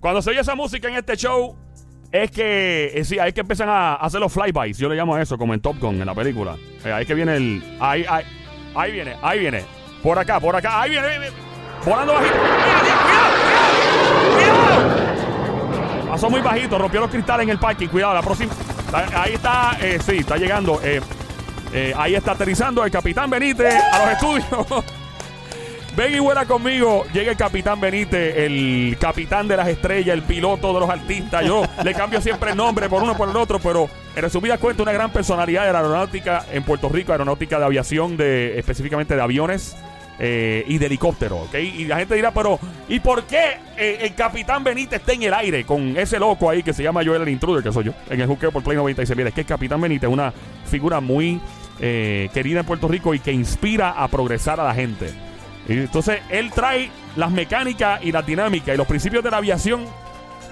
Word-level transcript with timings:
Cuando 0.00 0.22
se 0.22 0.30
oye 0.30 0.40
esa 0.40 0.54
música 0.54 0.88
en 0.88 0.96
este 0.96 1.16
show, 1.16 1.56
es 2.10 2.30
que, 2.30 2.92
eh, 2.94 3.04
sí, 3.04 3.18
ahí 3.18 3.32
que 3.32 3.42
empiezan 3.42 3.68
a 3.68 3.94
hacer 3.96 4.18
los 4.20 4.32
flybys. 4.32 4.78
Yo 4.78 4.88
le 4.88 4.96
llamo 4.96 5.14
a 5.14 5.22
eso, 5.22 5.36
como 5.36 5.52
en 5.54 5.60
Top 5.60 5.78
Gun, 5.78 6.00
en 6.00 6.06
la 6.06 6.14
película. 6.14 6.56
Eh, 6.84 6.92
ahí 6.92 7.04
que 7.04 7.14
viene 7.14 7.36
el. 7.36 7.76
Ahí, 7.80 8.04
ahí, 8.08 8.24
ahí 8.74 8.92
viene, 8.92 9.16
ahí 9.22 9.38
viene. 9.38 9.64
Por 10.02 10.18
acá, 10.18 10.40
por 10.40 10.56
acá. 10.56 10.80
Ahí 10.80 10.90
viene, 10.90 11.06
ahí 11.06 11.18
viene. 11.18 11.36
Volando 11.84 12.14
bajito. 12.14 12.34
¡Cuidado, 12.34 13.34
cuidado! 14.34 16.10
Pasó 16.10 16.30
muy 16.30 16.40
bajito, 16.40 16.78
rompió 16.78 17.00
los 17.00 17.10
cristales 17.10 17.44
en 17.44 17.50
el 17.50 17.58
parking. 17.58 17.88
Cuidado, 17.88 18.14
la 18.14 18.22
próxima. 18.22 18.52
Ahí 19.14 19.34
está, 19.34 19.76
eh, 19.80 19.98
sí, 20.04 20.18
está 20.18 20.36
llegando. 20.36 20.80
eh, 20.82 21.00
eh, 21.72 21.94
ahí 21.96 22.16
está 22.16 22.32
aterrizando 22.32 22.84
el 22.84 22.90
capitán 22.90 23.30
Benítez 23.30 23.72
a 23.92 23.98
los 23.98 24.08
estudios. 24.14 24.84
Ven 26.00 26.14
y 26.14 26.18
vuela 26.18 26.46
conmigo. 26.46 27.04
Llega 27.12 27.32
el 27.32 27.36
capitán 27.36 27.78
Benítez, 27.78 28.34
el 28.38 28.96
capitán 28.98 29.46
de 29.46 29.54
las 29.54 29.68
estrellas, 29.68 30.14
el 30.14 30.22
piloto 30.22 30.72
de 30.72 30.80
los 30.80 30.88
artistas. 30.88 31.44
Yo 31.44 31.62
le 31.84 31.92
cambio 31.92 32.22
siempre 32.22 32.52
el 32.52 32.56
nombre 32.56 32.88
por 32.88 33.02
uno 33.02 33.14
por 33.14 33.28
el 33.28 33.36
otro, 33.36 33.58
pero 33.58 33.86
en 34.16 34.22
resumida 34.22 34.56
cuenta 34.56 34.82
una 34.82 34.92
gran 34.92 35.10
personalidad 35.12 35.66
de 35.66 35.74
la 35.74 35.80
aeronáutica 35.80 36.46
en 36.50 36.62
Puerto 36.62 36.88
Rico, 36.88 37.12
aeronáutica 37.12 37.58
de 37.58 37.66
aviación, 37.66 38.16
de 38.16 38.58
específicamente 38.58 39.14
de 39.14 39.20
aviones. 39.20 39.76
eh, 40.22 40.64
y 40.68 40.78
de 40.78 40.86
helicóptero, 40.86 41.36
¿ok? 41.38 41.54
Y 41.54 41.84
la 41.86 41.96
gente 41.96 42.14
dirá, 42.14 42.30
pero 42.30 42.58
¿y 42.88 43.00
por 43.00 43.24
qué 43.24 43.58
eh, 43.76 43.98
el 44.02 44.14
capitán 44.14 44.62
Benítez 44.62 45.00
está 45.00 45.12
en 45.14 45.22
el 45.22 45.32
aire 45.32 45.64
con 45.64 45.96
ese 45.96 46.18
loco 46.18 46.50
ahí 46.50 46.62
que 46.62 46.74
se 46.74 46.82
llama 46.82 47.02
Joel 47.02 47.22
el 47.22 47.28
Intruder, 47.30 47.62
que 47.62 47.72
soy 47.72 47.84
yo, 47.84 47.92
en 48.10 48.20
el 48.20 48.26
juqueo 48.26 48.52
por 48.52 48.62
Play 48.62 48.76
96? 48.76 49.16
Mira, 49.16 49.30
es 49.30 49.34
que 49.34 49.42
el 49.42 49.46
capitán 49.46 49.80
Benítez 49.80 50.08
es 50.08 50.12
una 50.12 50.32
figura 50.66 51.00
muy 51.00 51.40
eh, 51.78 52.28
querida 52.34 52.60
en 52.60 52.66
Puerto 52.66 52.86
Rico 52.88 53.14
y 53.14 53.18
que 53.18 53.32
inspira 53.32 53.90
a 53.90 54.08
progresar 54.08 54.60
a 54.60 54.64
la 54.64 54.74
gente. 54.74 55.29
Y 55.70 55.78
entonces 55.78 56.18
él 56.28 56.50
trae 56.50 56.90
las 57.14 57.30
mecánicas 57.30 58.02
y 58.02 58.10
las 58.10 58.26
dinámicas 58.26 58.74
y 58.74 58.76
los 58.76 58.88
principios 58.88 59.22
de 59.22 59.30
la 59.30 59.36
aviación 59.36 59.86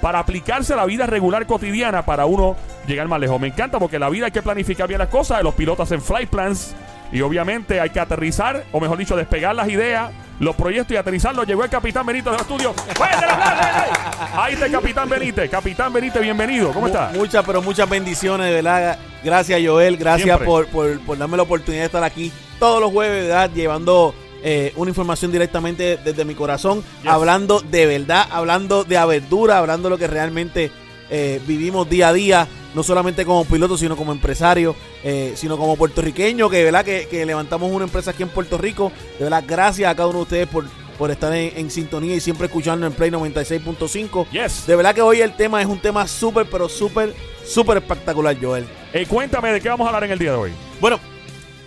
para 0.00 0.20
aplicarse 0.20 0.74
a 0.74 0.76
la 0.76 0.86
vida 0.86 1.06
regular 1.06 1.44
cotidiana 1.44 2.06
para 2.06 2.24
uno 2.24 2.56
llegar 2.86 3.08
más 3.08 3.18
lejos. 3.18 3.40
Me 3.40 3.48
encanta 3.48 3.80
porque 3.80 3.98
la 3.98 4.08
vida 4.08 4.26
hay 4.26 4.32
que 4.32 4.42
planificar 4.42 4.86
bien 4.86 5.00
las 5.00 5.08
cosas, 5.08 5.42
los 5.42 5.54
pilotos 5.54 5.88
hacen 5.88 6.00
flight 6.00 6.30
plans 6.30 6.72
y 7.10 7.20
obviamente 7.20 7.80
hay 7.80 7.90
que 7.90 7.98
aterrizar, 7.98 8.64
o 8.70 8.78
mejor 8.78 8.96
dicho, 8.96 9.16
despegar 9.16 9.56
las 9.56 9.68
ideas, 9.68 10.12
los 10.38 10.54
proyectos 10.54 10.92
y 10.92 10.96
aterrizarlos. 10.96 11.48
Llegó 11.48 11.64
el 11.64 11.70
Capitán 11.70 12.06
Benítez 12.06 12.30
del 12.30 12.40
estudio. 12.40 12.72
¡Fuerte 12.72 13.24
el 13.24 13.30
aplauso! 13.30 14.40
Ahí 14.40 14.54
está 14.54 14.66
el 14.66 14.72
Capitán 14.72 15.08
Benítez. 15.08 15.50
Capitán 15.50 15.92
Benítez, 15.92 16.22
bienvenido. 16.22 16.70
¿Cómo 16.70 16.86
está? 16.86 17.10
Muchas, 17.12 17.44
pero 17.44 17.60
muchas 17.60 17.90
bendiciones, 17.90 18.46
de 18.46 18.52
verdad. 18.52 18.96
Gracias, 19.24 19.60
Joel. 19.66 19.96
Gracias 19.96 20.38
por, 20.38 20.68
por, 20.68 21.00
por 21.00 21.18
darme 21.18 21.36
la 21.36 21.42
oportunidad 21.42 21.82
de 21.82 21.86
estar 21.86 22.04
aquí 22.04 22.30
todos 22.60 22.80
los 22.80 22.92
jueves, 22.92 23.22
de 23.22 23.28
verdad, 23.28 23.50
llevando 23.52 24.14
eh, 24.42 24.72
una 24.76 24.90
información 24.90 25.32
directamente 25.32 25.98
desde 26.04 26.24
mi 26.24 26.34
corazón, 26.34 26.82
Yes. 27.02 27.10
hablando 27.10 27.60
de 27.60 27.86
verdad, 27.86 28.26
hablando 28.30 28.84
de 28.84 28.96
abertura, 28.96 29.58
hablando 29.58 29.88
de 29.88 29.90
lo 29.90 29.98
que 29.98 30.06
realmente 30.06 30.70
eh, 31.10 31.40
vivimos 31.46 31.88
día 31.88 32.08
a 32.08 32.12
día, 32.12 32.46
no 32.74 32.82
solamente 32.82 33.24
como 33.24 33.44
piloto, 33.44 33.78
sino 33.78 33.96
como 33.96 34.12
empresario, 34.12 34.76
eh, 35.02 35.32
sino 35.36 35.56
como 35.56 35.76
puertorriqueño, 35.76 36.50
que, 36.50 36.58
de 36.58 36.64
verdad, 36.64 36.84
que, 36.84 37.08
que 37.10 37.24
levantamos 37.24 37.72
una 37.72 37.84
empresa 37.86 38.10
aquí 38.10 38.22
en 38.22 38.28
Puerto 38.28 38.58
Rico. 38.58 38.92
De 39.18 39.24
verdad, 39.24 39.42
gracias 39.46 39.90
a 39.90 39.94
cada 39.94 40.08
uno 40.08 40.18
de 40.18 40.22
ustedes 40.24 40.48
por, 40.48 40.66
por 40.98 41.10
estar 41.10 41.32
en, 41.32 41.56
en 41.56 41.70
sintonía 41.70 42.14
y 42.14 42.20
siempre 42.20 42.46
escuchando 42.46 42.86
en 42.86 42.92
Play 42.92 43.10
96.5. 43.10 44.28
Yes. 44.30 44.66
De 44.66 44.76
verdad 44.76 44.94
que 44.94 45.00
hoy 45.00 45.20
el 45.22 45.34
tema 45.34 45.60
es 45.62 45.66
un 45.66 45.78
tema 45.80 46.06
súper, 46.06 46.46
pero 46.50 46.68
súper, 46.68 47.14
súper 47.44 47.78
espectacular, 47.78 48.36
Joel. 48.40 48.66
Eh, 48.92 49.06
cuéntame 49.06 49.50
de 49.52 49.60
qué 49.60 49.68
vamos 49.70 49.86
a 49.86 49.88
hablar 49.88 50.04
en 50.04 50.10
el 50.12 50.18
día 50.18 50.32
de 50.32 50.36
hoy. 50.36 50.52
Bueno, 50.80 51.00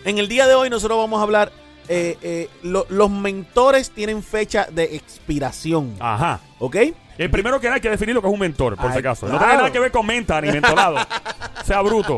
en 0.06 0.18
el 0.20 0.28
día 0.28 0.48
de 0.48 0.54
hoy 0.56 0.70
nosotros 0.70 0.98
vamos 1.00 1.20
a 1.20 1.24
hablar, 1.24 1.52
eh, 1.94 2.18
eh, 2.22 2.50
lo- 2.64 2.86
los 2.90 3.10
mentores 3.12 3.92
tienen 3.92 4.24
fecha 4.24 4.68
de 4.72 4.96
expiración, 4.96 5.96
Ajá. 6.00 6.40
¿ok? 6.60 6.76
El 7.18 7.30
primero 7.30 7.60
que 7.60 7.68
hay 7.70 7.82
que 7.82 7.90
definir 7.90 8.16
lo 8.16 8.22
que 8.22 8.28
es 8.28 8.34
un 8.34 8.40
mentor, 8.40 8.78
por 8.78 8.88
Ay, 8.88 8.94
si 8.94 9.00
acaso. 9.00 9.28
No 9.28 9.38
tiene 9.38 9.54
nada 9.56 9.72
que 9.72 9.80
ver 9.80 9.92
con 9.92 10.06
menta 10.06 10.40
ni 10.42 10.52
mentorado. 10.52 10.96
sea 11.66 11.82
bruto. 11.82 12.18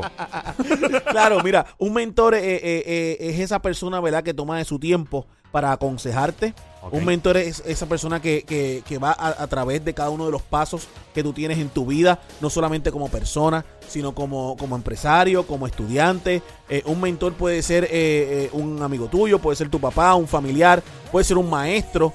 Claro, 1.09 1.41
mira, 1.44 1.66
un 1.78 1.94
mentor 1.94 2.35
eh, 2.35 2.39
eh, 2.44 2.84
eh, 2.85 3.17
es 3.19 3.39
esa 3.39 3.61
persona, 3.61 4.00
¿verdad?, 4.00 4.23
que 4.23 4.34
toma 4.34 4.57
de 4.57 4.66
su 4.66 4.79
tiempo 4.79 5.25
para 5.51 5.72
aconsejarte. 5.72 6.53
Un 6.91 7.05
mentor 7.05 7.38
es 7.38 7.63
esa 7.66 7.85
persona 7.85 8.21
que, 8.21 8.44
que- 8.44 8.83
que 8.88 8.97
va 8.97 9.11
a, 9.11 9.44
a 9.44 9.47
través 9.47 9.83
de 9.85 9.94
cada 9.94 10.09
uno 10.09 10.25
de 10.25 10.31
los 10.31 10.41
pasos 10.41 10.88
que 11.13 11.23
tú 11.23 11.33
tienes 11.33 11.57
en 11.59 11.69
tu 11.69 11.85
vida, 11.85 12.19
no 12.41 12.49
solamente 12.49 12.91
como 12.91 13.09
persona, 13.09 13.63
sino 13.88 14.13
como, 14.13 14.55
como 14.57 14.75
empresario, 14.75 15.45
como 15.47 15.67
estudiante. 15.67 16.41
Eh, 16.69 16.81
un 16.85 16.99
mentor 17.01 17.33
puede 17.33 17.61
ser 17.61 17.85
eh, 17.85 17.89
eh, 17.91 18.49
un 18.53 18.81
amigo 18.81 19.07
tuyo, 19.07 19.39
puede 19.39 19.55
ser 19.55 19.69
tu 19.69 19.79
papá, 19.79 20.16
un 20.16 20.27
familiar, 20.27 20.81
puede 21.11 21.23
ser 21.23 21.38
un 21.38 21.49
maestro, 21.49 22.11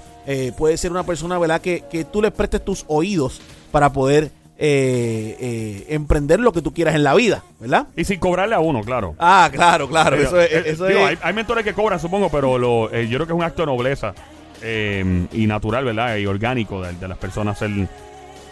puede 0.59 0.77
ser 0.77 0.91
una 0.91 1.05
persona, 1.05 1.39
¿verdad?, 1.39 1.61
que, 1.63 1.85
que 1.91 2.05
tú 2.05 2.21
le 2.21 2.31
prestes 2.31 2.63
tus 2.63 2.85
oídos 2.89 3.41
para 3.73 3.91
poder 3.93 4.31
eh, 4.59 5.37
eh, 5.41 5.87
emprender 5.95 6.39
lo 6.41 6.53
que 6.53 6.61
tú 6.61 6.75
quieras 6.75 6.95
en 6.97 7.05
la 7.05 7.15
vida, 7.15 7.43
¿verdad? 7.61 7.87
Y 7.97 8.05
sin 8.05 8.19
cobrarle 8.19 8.55
a 8.55 8.61
uno, 8.61 8.83
claro. 8.83 9.15
Ah, 9.19 9.49
claro, 9.53 9.89
claro. 9.89 10.17
Pero, 10.17 10.29
eso 10.29 10.41
es, 10.41 10.53
eh, 10.53 10.63
eso 10.71 10.87
digo, 10.87 11.01
es- 11.01 11.07
hay, 11.07 11.19
hay 11.23 11.33
mentores 11.33 11.65
que 11.65 11.73
cobran, 11.73 11.99
supongo, 12.01 12.29
pero 12.29 12.59
lo, 12.59 12.91
yo 12.93 13.09
creo 13.19 13.27
que 13.27 13.33
es 13.33 13.37
un 13.39 13.43
acto 13.43 13.63
de 13.63 13.67
nobleza 13.67 14.13
eh, 14.63 15.27
y 15.33 15.47
natural, 15.47 15.85
¿verdad? 15.85 16.17
Y 16.17 16.27
orgánico 16.27 16.81
de, 16.83 16.93
de 16.95 17.09
las 17.09 17.19
personas 17.19 17.59
ser. 17.59 17.71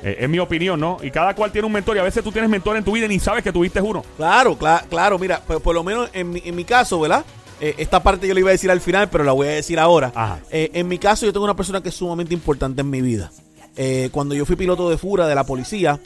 eh, 0.03 0.17
es 0.21 0.29
mi 0.29 0.39
opinión, 0.39 0.79
¿no? 0.79 0.99
Y 1.03 1.11
cada 1.11 1.35
cual 1.35 1.51
tiene 1.53 1.67
un 1.67 1.73
mentor 1.73 1.97
y 1.97 2.01
a 2.01 2.03
veces 2.03 2.23
tú 2.23 2.31
tienes 2.33 2.51
mentor 2.51 2.77
en 2.77 2.85
tu 2.85 2.93
vida 2.93 3.07
y 3.07 3.09
ni 3.09 3.19
sabes 3.19 3.43
que 3.43 3.53
tuviste 3.53 3.81
uno. 3.81 4.05
Claro, 4.17 4.59
cla- 4.59 4.85
claro, 4.89 5.19
mira, 5.19 5.41
pues 5.47 5.61
por 5.61 5.75
lo 5.75 5.83
menos 5.83 6.09
en 6.13 6.31
mi, 6.31 6.43
en 6.45 6.55
mi 6.55 6.65
caso, 6.65 7.01
¿verdad? 7.01 7.25
Eh, 7.61 7.75
esta 7.79 8.03
parte 8.03 8.29
yo 8.29 8.35
la 8.35 8.41
iba 8.41 8.51
a 8.51 8.53
decir 8.53 8.71
al 8.71 8.81
final, 8.83 9.09
pero 9.09 9.25
la 9.25 9.33
voy 9.33 9.49
a 9.49 9.51
decir 9.53 9.79
ahora. 9.79 10.13
Ajá. 10.15 10.39
Eh, 10.51 10.71
en 10.75 10.87
mi 10.89 10.99
caso, 10.99 11.25
yo 11.27 11.33
tengo 11.33 11.45
una 11.45 11.57
persona 11.57 11.81
que 11.81 11.89
es 11.89 11.95
sumamente 11.95 12.35
importante 12.35 12.83
en 12.83 12.91
mi 12.91 13.01
vida. 13.01 13.31
Cuando 14.11 14.35
yo 14.35 14.47
fui 14.47 14.57
piloto 14.57 14.89
de 14.89 14.97
fura 14.97 15.27
de 15.27 15.35
la 15.35 15.45
policía, 15.45 15.99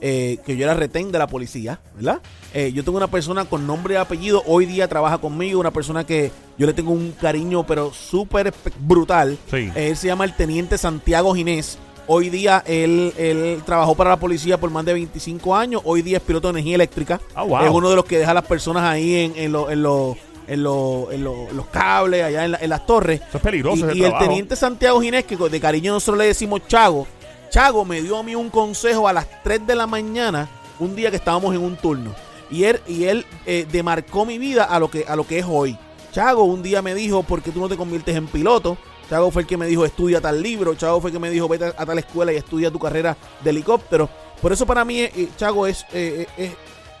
eh, 0.00 0.38
que 0.46 0.56
yo 0.56 0.64
era 0.64 0.74
retén 0.74 1.10
de 1.12 1.18
la 1.18 1.26
policía, 1.26 1.80
¿verdad? 1.96 2.20
Eh, 2.54 2.72
yo 2.74 2.84
tengo 2.84 2.96
una 2.98 3.08
persona 3.08 3.44
con 3.44 3.66
nombre 3.66 3.94
y 3.94 3.96
apellido, 3.96 4.42
hoy 4.46 4.64
día 4.66 4.88
trabaja 4.88 5.18
conmigo, 5.18 5.60
una 5.60 5.70
persona 5.72 6.04
que 6.04 6.30
yo 6.56 6.66
le 6.66 6.72
tengo 6.72 6.92
un 6.92 7.12
cariño, 7.20 7.66
pero 7.66 7.92
súper 7.92 8.52
brutal. 8.80 9.38
Sí. 9.50 9.70
Él 9.74 9.96
se 9.96 10.06
llama 10.06 10.24
el 10.24 10.34
Teniente 10.34 10.78
Santiago 10.78 11.34
Ginés. 11.34 11.78
Hoy 12.10 12.30
día 12.30 12.62
él, 12.66 13.12
él 13.18 13.60
trabajó 13.66 13.94
para 13.94 14.08
la 14.10 14.16
policía 14.18 14.58
por 14.58 14.70
más 14.70 14.84
de 14.84 14.94
25 14.94 15.54
años. 15.54 15.82
Hoy 15.84 16.00
día 16.00 16.16
es 16.16 16.22
piloto 16.22 16.48
de 16.48 16.52
energía 16.52 16.76
eléctrica. 16.76 17.20
Ah, 17.34 17.42
wow. 17.42 17.64
Es 17.64 17.70
uno 17.70 17.90
de 17.90 17.96
los 17.96 18.04
que 18.06 18.18
deja 18.18 18.30
a 18.30 18.34
las 18.34 18.46
personas 18.46 18.82
ahí 18.84 19.14
en, 19.14 19.34
en, 19.36 19.52
lo- 19.52 19.70
en, 19.70 19.82
lo- 19.82 20.16
en, 20.46 20.62
lo- 20.62 21.12
en 21.12 21.22
lo- 21.22 21.52
los 21.52 21.66
cables, 21.66 22.24
allá 22.24 22.46
en, 22.46 22.52
la- 22.52 22.58
en 22.62 22.70
las 22.70 22.86
torres. 22.86 23.20
Eso 23.28 23.36
es 23.36 23.42
peligroso. 23.42 23.86
Y, 23.88 23.90
ese 23.90 23.98
y 23.98 24.04
el 24.04 24.16
teniente 24.18 24.56
Santiago 24.56 25.02
Ginés, 25.02 25.24
que 25.26 25.36
de 25.36 25.60
cariño 25.60 25.92
nosotros 25.92 26.16
le 26.16 26.24
decimos 26.28 26.62
Chago, 26.66 27.06
Chago 27.50 27.84
me 27.84 28.02
dio 28.02 28.18
a 28.18 28.22
mí 28.22 28.34
un 28.34 28.50
consejo 28.50 29.08
a 29.08 29.12
las 29.12 29.26
3 29.42 29.66
de 29.66 29.74
la 29.74 29.86
mañana, 29.86 30.48
un 30.78 30.94
día 30.94 31.10
que 31.10 31.16
estábamos 31.16 31.54
en 31.54 31.62
un 31.62 31.76
turno. 31.76 32.14
Y 32.50 32.64
él, 32.64 32.80
y 32.86 33.04
él 33.04 33.26
eh, 33.46 33.66
demarcó 33.70 34.24
mi 34.24 34.38
vida 34.38 34.64
a 34.64 34.78
lo, 34.78 34.90
que, 34.90 35.04
a 35.08 35.16
lo 35.16 35.26
que 35.26 35.38
es 35.38 35.46
hoy. 35.48 35.78
Chago 36.12 36.44
un 36.44 36.62
día 36.62 36.82
me 36.82 36.94
dijo, 36.94 37.22
¿por 37.22 37.42
qué 37.42 37.50
tú 37.50 37.60
no 37.60 37.68
te 37.68 37.76
conviertes 37.76 38.16
en 38.16 38.26
piloto? 38.26 38.76
Chago 39.08 39.30
fue 39.30 39.42
el 39.42 39.48
que 39.48 39.56
me 39.56 39.66
dijo, 39.66 39.84
estudia 39.84 40.20
tal 40.20 40.42
libro. 40.42 40.74
Chago 40.74 41.00
fue 41.00 41.10
el 41.10 41.14
que 41.14 41.20
me 41.20 41.30
dijo, 41.30 41.48
vete 41.48 41.66
a 41.66 41.86
tal 41.86 41.98
escuela 41.98 42.32
y 42.32 42.36
estudia 42.36 42.70
tu 42.70 42.78
carrera 42.78 43.16
de 43.42 43.50
helicóptero. 43.50 44.08
Por 44.40 44.52
eso 44.52 44.66
para 44.66 44.84
mí, 44.84 45.00
eh, 45.00 45.28
Chago 45.36 45.66
es, 45.66 45.84
eh, 45.92 46.26
es, 46.36 46.52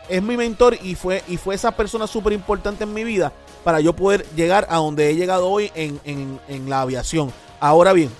es 0.08 0.22
mi 0.22 0.36
mentor 0.36 0.76
y 0.82 0.94
fue, 0.94 1.22
y 1.28 1.36
fue 1.36 1.54
esa 1.54 1.72
persona 1.72 2.06
súper 2.06 2.32
importante 2.32 2.84
en 2.84 2.92
mi 2.94 3.04
vida 3.04 3.32
para 3.64 3.80
yo 3.80 3.94
poder 3.94 4.26
llegar 4.34 4.66
a 4.70 4.76
donde 4.76 5.10
he 5.10 5.14
llegado 5.16 5.48
hoy 5.48 5.70
en, 5.74 6.00
en- 6.04 6.40
en 6.48 6.68
la 6.70 6.80
aviación. 6.82 7.32
Ahora 7.60 7.92
bien, 7.92 8.10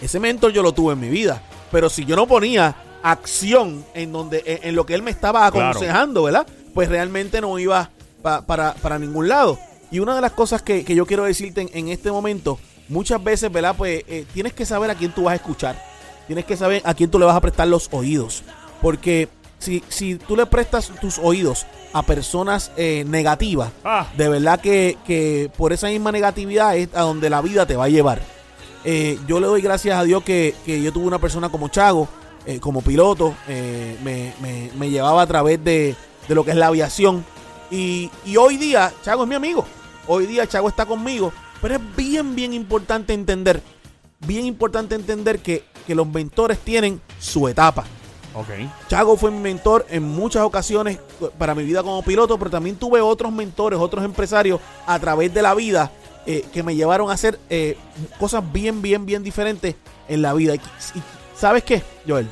ese 0.00 0.20
mentor 0.20 0.52
yo 0.52 0.62
lo 0.62 0.72
tuve 0.72 0.92
en 0.94 1.00
mi 1.00 1.08
vida, 1.08 1.42
pero 1.70 1.88
si 1.90 2.04
yo 2.04 2.16
no 2.16 2.26
ponía 2.26 2.74
acción 3.02 3.84
en 3.94 4.12
donde 4.12 4.42
en, 4.46 4.68
en 4.70 4.74
lo 4.76 4.84
que 4.86 4.94
él 4.94 5.02
me 5.02 5.10
estaba 5.10 5.50
Claro. 5.50 5.70
aconsejando, 5.70 6.24
¿verdad? 6.24 6.46
Pues 6.74 6.88
realmente 6.88 7.40
no 7.40 7.58
iba 7.58 7.90
pa- 8.22 8.42
para, 8.42 8.74
para 8.74 8.98
ningún 8.98 9.28
lado. 9.28 9.58
Y 9.90 10.00
una 10.00 10.14
de 10.14 10.20
las 10.20 10.32
cosas 10.32 10.62
que, 10.62 10.84
que 10.84 10.94
yo 10.94 11.06
quiero 11.06 11.24
decirte 11.24 11.60
en, 11.62 11.70
en 11.72 11.88
este 11.88 12.10
momento, 12.10 12.58
muchas 12.88 13.22
veces, 13.22 13.50
¿verdad? 13.52 13.74
Pues 13.78 14.02
eh, 14.08 14.24
tienes 14.34 14.52
que 14.52 14.66
saber 14.66 14.90
a 14.90 14.94
quién 14.96 15.12
tú 15.12 15.24
vas 15.24 15.32
a 15.32 15.36
escuchar. 15.36 15.80
Tienes 16.26 16.44
que 16.44 16.56
saber 16.56 16.82
a 16.84 16.92
quién 16.94 17.10
tú 17.10 17.18
le 17.20 17.24
vas 17.26 17.36
a 17.36 17.40
prestar 17.40 17.68
los 17.68 17.88
oídos. 17.92 18.42
Porque 18.82 19.28
si, 19.60 19.82
si 19.88 20.16
tú 20.16 20.36
le 20.36 20.44
prestas 20.46 20.90
tus 21.00 21.18
oídos 21.18 21.64
a 21.92 22.02
personas 22.02 22.72
eh, 22.76 23.04
negativas, 23.06 23.70
Ah, 23.84 24.08
de 24.16 24.28
verdad 24.28 24.60
que, 24.60 24.98
que 25.06 25.50
por 25.56 25.72
esa 25.72 25.86
misma 25.86 26.10
negatividad 26.10 26.76
es 26.76 26.88
a 26.94 27.02
donde 27.02 27.30
la 27.30 27.40
vida 27.40 27.64
te 27.64 27.76
va 27.76 27.84
a 27.84 27.88
llevar. 27.88 28.20
Eh, 28.88 29.18
yo 29.26 29.40
le 29.40 29.48
doy 29.48 29.60
gracias 29.62 29.98
a 29.98 30.04
Dios 30.04 30.22
que, 30.22 30.54
que 30.64 30.80
yo 30.80 30.92
tuve 30.92 31.06
una 31.08 31.18
persona 31.18 31.48
como 31.48 31.66
Chago, 31.68 32.08
eh, 32.46 32.60
como 32.60 32.82
piloto, 32.82 33.34
eh, 33.48 33.96
me, 34.04 34.32
me- 34.40 34.70
me 34.78 34.88
llevaba 34.90 35.22
a 35.22 35.26
través 35.26 35.62
de, 35.64 35.96
de 36.28 36.34
lo 36.36 36.44
que 36.44 36.52
es 36.52 36.56
la 36.56 36.68
aviación. 36.68 37.24
Y, 37.68 38.10
y 38.24 38.36
hoy 38.36 38.56
día 38.56 38.92
Chago 39.02 39.24
es 39.24 39.28
mi 39.28 39.34
amigo. 39.34 39.64
Hoy 40.06 40.26
día 40.26 40.46
Chago 40.46 40.68
está 40.68 40.86
conmigo. 40.86 41.32
Pero 41.60 41.74
es 41.74 41.80
bien, 41.96 42.36
bien 42.36 42.52
importante 42.54 43.12
entender, 43.12 43.60
bien 44.24 44.46
importante 44.46 44.94
entender 44.94 45.40
que, 45.40 45.64
que 45.84 45.94
los 45.96 46.06
mentores 46.06 46.58
tienen 46.60 47.00
su 47.18 47.48
etapa. 47.48 47.84
Chago 48.88 49.16
fue 49.16 49.30
mi 49.32 49.38
mentor 49.40 49.84
en 49.90 50.04
muchas 50.04 50.42
ocasiones 50.44 51.00
para 51.38 51.54
mi 51.56 51.64
vida 51.64 51.82
como 51.82 52.02
piloto, 52.04 52.38
pero 52.38 52.50
también 52.52 52.76
tuve 52.76 53.00
otros 53.00 53.32
mentores, 53.32 53.80
otros 53.80 54.04
empresarios 54.04 54.60
a 54.86 54.96
través 55.00 55.32
de 55.34 55.42
la 55.42 55.54
vida 55.54 55.90
eh, 56.26 56.44
que 56.52 56.62
me 56.62 56.74
llevaron 56.74 57.10
a 57.10 57.14
hacer 57.14 57.38
eh, 57.50 57.76
cosas 58.18 58.42
bien, 58.52 58.82
bien, 58.82 59.06
bien 59.06 59.22
diferentes 59.22 59.74
en 60.08 60.22
la 60.22 60.34
vida. 60.34 60.54
Y, 60.54 60.58
y 60.58 61.02
¿sabes 61.36 61.64
qué, 61.64 61.82
Joel? 62.06 62.28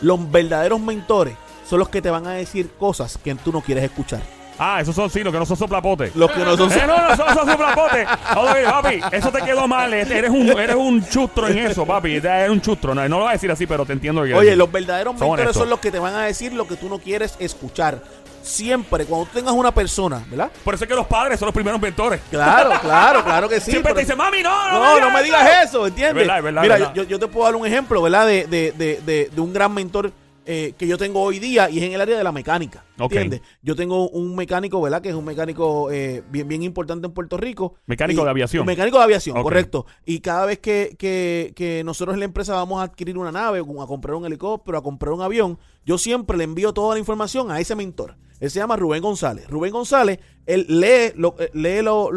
Los 0.00 0.30
verdaderos 0.30 0.80
mentores 0.80 1.36
son 1.68 1.78
los 1.78 1.88
que 1.88 2.02
te 2.02 2.10
van 2.10 2.26
a 2.26 2.32
decir 2.32 2.70
cosas 2.78 3.18
que 3.22 3.34
tú 3.36 3.52
no 3.52 3.60
quieres 3.60 3.84
escuchar. 3.84 4.20
Ah, 4.58 4.80
esos 4.80 4.94
son 4.94 5.10
sí, 5.10 5.20
los 5.24 5.32
que 5.32 5.38
no 5.38 5.46
son 5.46 5.56
soplapotes. 5.56 6.14
Los 6.14 6.30
que 6.30 6.44
no 6.44 6.56
son... 6.56 6.70
Eh, 6.70 6.84
no, 6.86 7.08
no, 7.08 7.16
son, 7.16 7.34
son 7.34 7.48
soplapotes. 7.48 8.06
Oye, 8.36 8.64
papi, 8.64 9.00
eso 9.10 9.32
te 9.32 9.42
quedó 9.42 9.66
mal. 9.66 9.92
Eres 9.92 10.30
un, 10.30 10.48
eres 10.50 10.76
un 10.76 11.04
chustro 11.08 11.48
en 11.48 11.58
eso, 11.58 11.86
papi. 11.86 12.16
Eres 12.16 12.50
un 12.50 12.60
chustro. 12.60 12.94
No, 12.94 13.08
no 13.08 13.16
lo 13.16 13.22
voy 13.24 13.30
a 13.30 13.32
decir 13.32 13.50
así, 13.50 13.66
pero 13.66 13.84
te 13.86 13.92
entiendo. 13.94 14.20
lo 14.20 14.26
que 14.26 14.34
Oye, 14.34 14.54
los 14.54 14.70
verdaderos 14.70 15.18
mentores 15.18 15.54
son 15.54 15.70
los 15.70 15.80
que 15.80 15.90
te 15.90 15.98
van 15.98 16.14
a 16.14 16.24
decir 16.24 16.52
lo 16.52 16.68
que 16.68 16.76
tú 16.76 16.88
no 16.88 16.98
quieres 16.98 17.34
escuchar. 17.38 18.02
Siempre, 18.42 19.04
cuando 19.06 19.26
tú 19.26 19.32
tengas 19.38 19.54
una 19.54 19.72
persona, 19.72 20.24
¿verdad? 20.28 20.50
Por 20.64 20.74
eso 20.74 20.84
es 20.84 20.88
que 20.88 20.96
los 20.96 21.06
padres 21.06 21.38
son 21.38 21.46
los 21.46 21.54
primeros 21.54 21.80
mentores. 21.80 22.20
Claro, 22.30 22.70
claro, 22.82 23.24
claro 23.24 23.48
que 23.48 23.60
sí. 23.60 23.70
Siempre 23.70 23.94
te 23.94 24.00
dicen, 24.00 24.18
mami, 24.18 24.42
no, 24.42 24.70
no, 24.70 24.78
No, 24.80 25.00
no 25.00 25.10
me 25.10 25.22
digas 25.22 25.66
eso, 25.68 25.86
¿entiendes? 25.86 26.22
Es 26.22 26.28
verdad, 26.28 26.38
es 26.38 26.44
verdad, 26.44 26.62
Mira, 26.62 26.74
verdad. 26.76 26.94
Yo, 26.94 27.04
yo 27.04 27.18
te 27.18 27.28
puedo 27.28 27.44
dar 27.46 27.56
un 27.56 27.66
ejemplo, 27.66 28.02
¿verdad? 28.02 28.26
De, 28.26 28.46
de, 28.46 28.72
de, 28.72 29.00
de, 29.00 29.30
de 29.34 29.40
un 29.40 29.52
gran 29.52 29.72
mentor 29.72 30.12
eh, 30.44 30.74
que 30.76 30.88
yo 30.88 30.98
tengo 30.98 31.22
hoy 31.22 31.38
día 31.38 31.70
y 31.70 31.78
es 31.78 31.84
en 31.84 31.92
el 31.92 32.00
área 32.00 32.18
de 32.18 32.24
la 32.24 32.32
mecánica. 32.32 32.84
¿Entiendes? 32.98 33.42
Yo 33.62 33.76
tengo 33.76 34.08
un 34.08 34.34
mecánico, 34.34 34.80
¿verdad? 34.82 35.00
Que 35.00 35.10
es 35.10 35.14
un 35.14 35.24
mecánico 35.24 35.90
eh, 35.92 36.24
bien, 36.30 36.48
bien 36.48 36.64
importante 36.64 37.06
en 37.06 37.12
Puerto 37.12 37.36
Rico. 37.36 37.74
Mecánico 37.86 38.22
Y- 38.22 38.24
de 38.24 38.30
aviación. 38.30 38.66
Mecánico 38.66 38.98
de 38.98 39.04
aviación, 39.04 39.40
correcto. 39.40 39.86
Y 40.04 40.18
cada 40.18 40.46
vez 40.46 40.58
que, 40.58 40.96
que, 40.98 41.52
que 41.54 41.82
nosotros 41.84 42.14
en 42.14 42.18
la 42.20 42.24
empresa 42.24 42.54
vamos 42.54 42.80
a 42.80 42.84
adquirir 42.84 43.18
una 43.18 43.30
nave, 43.30 43.60
a 43.60 43.86
comprar 43.86 44.16
un 44.16 44.26
helicóptero, 44.26 44.78
a 44.78 44.82
comprar 44.82 45.12
un 45.12 45.22
avión, 45.22 45.58
yo 45.86 45.96
siempre 45.96 46.36
le 46.36 46.42
envío 46.44 46.72
toda 46.72 46.94
la 46.94 46.98
información 46.98 47.52
a 47.52 47.60
ese 47.60 47.76
mentor. 47.76 48.16
Él 48.42 48.50
se 48.50 48.58
llama 48.58 48.74
Rubén 48.76 49.00
González. 49.02 49.48
Rubén 49.48 49.70
González, 49.72 50.18
él 50.46 50.66
lee, 50.68 51.12
lo, 51.14 51.36
eh, 51.38 51.48
lee 51.54 51.80
lo- 51.80 52.10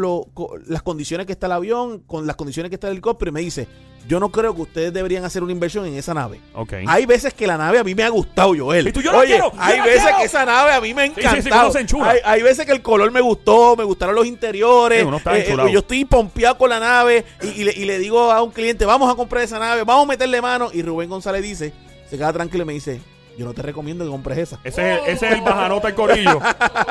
las 0.66 0.82
condiciones 0.82 1.24
que 1.24 1.32
está 1.32 1.46
el 1.46 1.52
avión, 1.52 2.00
con 2.00 2.26
las 2.26 2.34
condiciones 2.34 2.68
que 2.68 2.74
está 2.74 2.88
el 2.88 2.94
helicóptero 2.94 3.28
y 3.28 3.32
me 3.32 3.40
dice, 3.40 3.68
yo 4.08 4.18
no 4.18 4.30
creo 4.32 4.52
que 4.54 4.62
ustedes 4.62 4.92
deberían 4.92 5.24
hacer 5.24 5.44
una 5.44 5.52
inversión 5.52 5.86
en 5.86 5.94
esa 5.94 6.14
nave. 6.14 6.40
Ok. 6.54 6.74
Hay 6.88 7.06
veces 7.06 7.32
que 7.32 7.46
la 7.46 7.56
nave 7.56 7.78
a 7.78 7.84
mí 7.84 7.94
me 7.94 8.02
ha 8.02 8.08
gustado, 8.08 8.54
Joel. 8.58 8.88
Y 8.88 8.92
tú, 8.92 9.00
yo 9.02 9.16
Oye, 9.16 9.26
quiero, 9.34 9.52
yo 9.52 9.58
hay 9.60 9.80
veces 9.82 10.02
quiero. 10.02 10.18
que 10.18 10.24
esa 10.24 10.44
nave 10.44 10.72
a 10.72 10.80
mí 10.80 10.94
me 10.94 11.02
ha 11.02 11.06
sí, 11.06 11.12
sí, 11.14 11.20
encantado. 11.22 11.78
enchula. 11.78 12.10
hay, 12.10 12.18
hay 12.24 12.42
veces 12.42 12.66
que 12.66 12.72
el 12.72 12.82
color 12.82 13.12
me 13.12 13.20
gustó, 13.20 13.76
me 13.76 13.84
gustaron 13.84 14.16
los 14.16 14.26
interiores. 14.26 15.04
Sí, 15.04 15.30
eh, 15.30 15.44
eh, 15.48 15.72
yo 15.72 15.78
estoy 15.78 16.04
pompeado 16.04 16.58
con 16.58 16.70
la 16.70 16.80
nave 16.80 17.24
y, 17.42 17.46
y 17.60 17.64
le, 17.64 17.72
y 17.72 17.84
le 17.84 17.98
digo 18.00 18.32
a 18.32 18.42
un 18.42 18.50
cliente, 18.50 18.84
vamos 18.84 19.08
a 19.12 19.14
comprar 19.14 19.44
esa 19.44 19.60
nave, 19.60 19.84
vamos 19.84 20.04
a 20.04 20.08
meterle 20.08 20.40
mano. 20.42 20.70
Y 20.72 20.82
Rubén 20.82 21.08
González 21.08 21.42
dice, 21.42 21.72
se 22.10 22.16
queda 22.16 22.32
tranquilo 22.32 22.64
y 22.64 22.66
me 22.66 22.72
dice, 22.74 23.00
yo 23.36 23.44
no 23.44 23.52
te 23.54 23.62
recomiendo 23.62 24.04
que 24.04 24.10
compres 24.10 24.38
esa. 24.38 24.58
Ese 24.64 24.94
es, 24.94 25.00
el- 25.00 25.06
ese 25.14 25.26
es 25.28 25.32
el 25.34 25.40
bajanota, 25.42 25.88
el 25.88 25.94
corillo. 25.94 26.40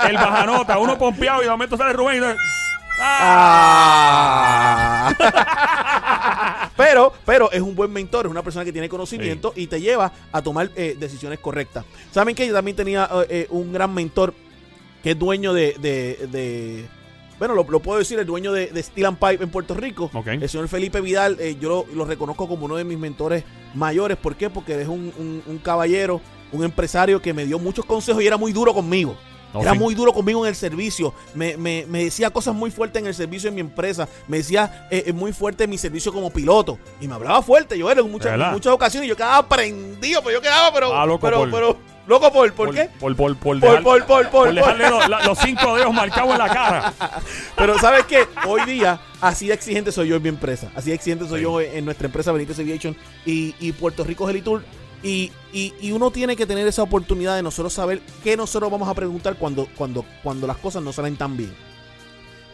El 0.08 0.16
bajanota, 0.16 0.78
uno 0.78 0.98
pompeado 0.98 1.42
y 1.42 1.46
de 1.46 1.52
momento 1.52 1.76
sale 1.78 1.94
Rubén 1.94 2.18
y 2.18 2.20
dice, 2.20 2.36
Ah. 3.88 5.14
pero, 6.78 7.14
pero 7.26 7.52
es 7.52 7.62
un 7.62 7.76
buen 7.76 7.92
mentor, 7.92 8.26
es 8.26 8.32
una 8.32 8.42
persona 8.44 8.64
que 8.66 8.72
tiene 8.72 8.88
conocimiento 8.90 9.54
y 9.56 9.68
te 9.68 9.80
lleva 9.82 10.12
a 10.32 10.42
tomar 10.42 10.70
eh, 10.76 10.96
decisiones 10.98 11.40
correctas. 11.40 11.84
¿Saben 12.12 12.36
que 12.36 12.48
yo 12.48 12.54
también 12.54 12.76
tenía 12.78 13.10
eh, 13.12 13.26
eh, 13.30 13.48
un 13.50 13.74
gran 13.74 13.94
mentor 13.94 14.34
que 15.04 15.12
es 15.12 15.20
dueño 15.20 15.54
de, 15.54 15.74
de- 15.80 16.28
de- 16.32 16.88
bueno, 17.40 17.54
lo, 17.54 17.64
lo 17.70 17.80
puedo 17.80 18.00
decir, 18.00 18.18
el 18.20 18.26
dueño 18.26 18.52
de, 18.52 18.68
de 18.68 18.84
Steel 18.84 19.08
and 19.08 19.18
Pipe 19.18 19.44
en 19.44 19.50
Puerto 19.50 19.74
Rico, 19.74 20.10
el 20.44 20.50
señor 20.50 20.68
Felipe 20.68 21.02
Vidal, 21.02 21.38
eh, 21.40 21.58
yo 21.60 21.70
lo, 21.70 21.96
lo 21.96 22.06
reconozco 22.06 22.48
como 22.48 22.66
uno 22.66 22.76
de 22.78 22.84
mis 22.84 22.98
mentores 22.98 23.44
mayores. 23.74 24.18
¿Por 24.18 24.36
qué? 24.36 24.50
Porque 24.50 24.82
es 24.82 24.88
un, 24.88 25.12
un- 25.18 25.44
un 25.46 25.58
caballero, 25.60 26.22
un 26.52 26.64
empresario 26.64 27.22
que 27.22 27.34
me 27.34 27.46
dio 27.46 27.60
muchos 27.60 27.86
consejos 27.86 28.22
y 28.24 28.28
era 28.28 28.38
muy 28.38 28.54
duro 28.54 28.74
conmigo. 28.74 29.16
No, 29.54 29.62
Era 29.62 29.74
muy 29.74 29.96
duro 29.96 30.12
conmigo 30.12 30.44
en 30.46 30.50
el 30.50 30.56
servicio. 30.56 31.14
Me, 31.34 31.56
me- 31.56 31.86
me 31.88 32.04
decía 32.04 32.30
cosas 32.30 32.54
muy 32.54 32.72
fuertes 32.72 33.02
en 33.02 33.08
el 33.08 33.16
servicio 33.16 33.48
en 33.48 33.56
mi 33.56 33.62
empresa. 33.62 34.06
Me 34.28 34.38
decía 34.38 34.88
eh, 34.92 35.04
eh, 35.08 35.14
muy 35.14 35.32
fuerte 35.32 35.64
en 35.64 35.70
mi 35.70 35.78
servicio 35.78 36.12
como 36.12 36.30
piloto. 36.30 36.78
Y 37.00 37.08
me 37.08 37.14
hablaba 37.16 37.42
fuerte. 37.42 37.78
Yo 37.78 37.90
era 37.90 38.02
en 38.02 38.12
muchas, 38.12 38.34
en 38.48 38.54
muchas 38.54 38.74
ocasiones. 38.74 39.08
Yo 39.08 39.16
quedaba 39.16 39.48
prendido, 39.48 40.22
pero 40.22 40.36
yo 40.38 40.42
quedaba, 40.42 40.74
pero. 40.74 40.94
Ah, 40.94 41.06
loco 41.06 41.22
pero, 41.22 41.78
loco 42.08 42.32
por, 42.32 42.54
¿por, 42.54 42.74
qué? 42.74 42.90
Por, 43.00 43.16
por, 43.16 43.36
por, 43.38 43.60
Por, 43.60 43.60
dejar- 43.60 43.84
por, 43.84 44.06
por, 44.06 44.08
por, 44.08 44.24
por 44.30 44.32
por. 44.46 44.54
dejarle 44.54 44.90
los, 44.90 45.10
la- 45.10 45.24
los 45.26 45.38
cinco 45.40 45.76
dedos 45.76 45.94
marcados 45.94 46.32
en 46.32 46.38
la 46.38 46.48
cara. 46.50 46.94
Pero 47.56 47.78
¿sabes 47.80 48.06
qué? 48.06 48.28
Hoy 48.48 48.62
día, 48.66 49.00
así 49.22 49.48
de 49.48 49.54
exigente 49.54 49.92
soy 49.92 50.10
yo 50.10 50.16
en 50.18 50.24
mi 50.24 50.30
empresa. 50.30 50.72
Así 50.76 50.90
de 50.90 50.96
exigente 50.96 51.28
soy 51.28 51.40
Sí. 51.40 51.44
yo 51.44 51.62
en 51.62 51.86
nuestra 51.86 52.06
empresa 52.08 52.32
Benítez 52.32 52.60
Aviation 52.60 52.96
y, 53.26 53.56
y 53.60 53.72
Puerto 53.72 54.04
Rico 54.04 54.30
Helitour. 54.30 54.64
Y, 55.04 55.32
y, 55.54 55.74
y 55.82 55.92
uno 55.92 56.10
tiene 56.10 56.36
que 56.36 56.46
tener 56.48 56.66
esa 56.68 56.82
oportunidad 56.82 57.36
de 57.36 57.44
nosotros 57.44 57.74
saber 57.74 58.02
qué 58.24 58.36
nosotros 58.36 58.72
vamos 58.72 58.90
a 58.90 58.94
preguntar 58.96 59.36
cuando, 59.36 59.68
cuando, 59.78 60.04
cuando 60.24 60.48
las 60.48 60.58
cosas 60.58 60.82
no 60.82 60.92
salen 60.94 61.16
tan 61.16 61.38
bien. 61.38 61.54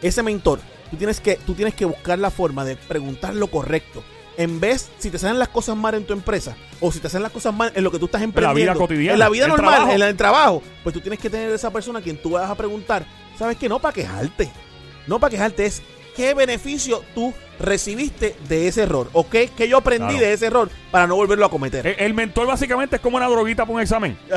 Ese 0.02 0.22
mentor, 0.22 0.58
tú 0.90 0.96
tienes, 0.96 1.20
que, 1.20 1.36
tú 1.36 1.54
tienes 1.54 1.74
que 1.74 1.84
buscar 1.86 2.18
la 2.18 2.30
forma 2.30 2.64
de 2.64 2.76
preguntar 2.76 3.34
lo 3.34 3.46
correcto. 3.46 4.02
En 4.36 4.60
vez, 4.60 4.90
si 4.98 5.10
te 5.10 5.18
salen 5.18 5.38
las 5.38 5.48
cosas 5.48 5.76
mal 5.76 5.94
en 5.94 6.06
tu 6.06 6.12
empresa, 6.12 6.56
o 6.80 6.90
si 6.90 7.00
te 7.00 7.08
salen 7.08 7.24
las 7.24 7.32
cosas 7.32 7.52
mal 7.54 7.70
en 7.74 7.84
lo 7.84 7.90
que 7.90 7.98
tú 7.98 8.06
estás 8.06 8.22
emprendiendo, 8.22 8.72
vida 8.72 8.74
cotidiana, 8.74 9.12
en 9.12 9.18
la 9.18 9.28
vida 9.28 9.44
el 9.44 9.50
normal, 9.50 9.74
trabajo. 9.74 9.92
en 9.92 10.02
el 10.02 10.16
trabajo, 10.16 10.62
pues 10.82 10.92
tú 10.94 11.00
tienes 11.00 11.18
que 11.20 11.28
tener 11.28 11.50
esa 11.52 11.70
persona 11.70 11.98
a 11.98 12.02
quien 12.02 12.16
tú 12.16 12.30
vas 12.30 12.48
a 12.50 12.54
preguntar. 12.54 13.04
¿Sabes 13.38 13.56
qué? 13.58 13.68
No 13.68 13.78
para 13.78 13.92
quejarte. 13.94 14.50
No 15.06 15.18
para 15.18 15.30
quejarte, 15.30 15.66
es 15.66 15.82
qué 16.16 16.32
beneficio 16.34 17.02
tú 17.14 17.32
recibiste 17.58 18.36
de 18.48 18.68
ese 18.68 18.82
error. 18.82 19.08
¿O 19.12 19.28
qué, 19.28 19.50
qué 19.56 19.68
yo 19.68 19.78
aprendí 19.78 20.14
Claro. 20.14 20.26
de 20.26 20.32
ese 20.32 20.46
error 20.46 20.70
para 20.90 21.06
no 21.06 21.14
volverlo 21.16 21.44
a 21.46 21.50
cometer. 21.50 21.86
El, 21.86 21.96
el 21.98 22.14
mentor 22.14 22.46
básicamente 22.46 22.96
es 22.96 23.02
como 23.02 23.16
una 23.18 23.28
droguita 23.28 23.64
para 23.64 23.74
un 23.74 23.80
examen. 23.80 24.16
es 24.28 24.30